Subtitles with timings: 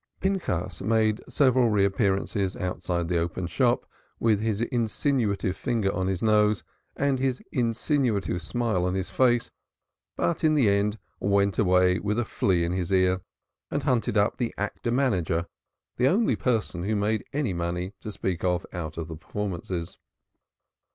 [0.19, 3.85] Pinchas made several reappearances outside the open shop,
[4.19, 6.63] with his insinuative finger on his nose
[6.95, 9.51] and his insinuative smile on his face,
[10.15, 13.21] but in the end went away with a flea in his ear
[13.69, 15.45] and hunted up the actor manager,
[15.97, 19.99] the only person who made any money, to speak of, out of the performances.